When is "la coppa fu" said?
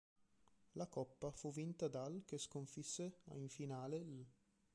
0.71-1.51